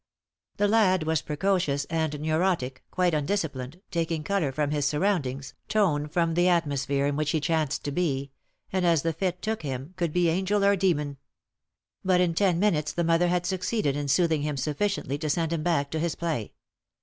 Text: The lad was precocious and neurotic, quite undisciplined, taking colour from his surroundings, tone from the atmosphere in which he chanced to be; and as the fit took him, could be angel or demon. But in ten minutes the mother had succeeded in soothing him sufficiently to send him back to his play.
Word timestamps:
The 0.57 0.67
lad 0.67 1.03
was 1.03 1.21
precocious 1.21 1.85
and 1.85 2.19
neurotic, 2.19 2.83
quite 2.89 3.13
undisciplined, 3.13 3.81
taking 3.91 4.23
colour 4.23 4.51
from 4.51 4.71
his 4.71 4.87
surroundings, 4.87 5.53
tone 5.67 6.07
from 6.09 6.33
the 6.33 6.47
atmosphere 6.47 7.05
in 7.05 7.15
which 7.15 7.29
he 7.29 7.39
chanced 7.39 7.83
to 7.83 7.91
be; 7.91 8.31
and 8.73 8.83
as 8.83 9.03
the 9.03 9.13
fit 9.13 9.43
took 9.43 9.61
him, 9.61 9.93
could 9.97 10.11
be 10.11 10.27
angel 10.27 10.65
or 10.65 10.75
demon. 10.75 11.17
But 12.03 12.19
in 12.19 12.33
ten 12.33 12.57
minutes 12.57 12.91
the 12.93 13.03
mother 13.03 13.27
had 13.27 13.45
succeeded 13.45 13.95
in 13.95 14.07
soothing 14.07 14.41
him 14.41 14.57
sufficiently 14.57 15.19
to 15.19 15.29
send 15.29 15.53
him 15.53 15.61
back 15.61 15.91
to 15.91 15.99
his 15.99 16.15
play. 16.15 16.53